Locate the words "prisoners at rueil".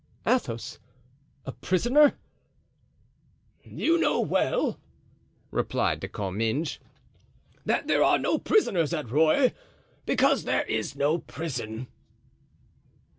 8.39-9.51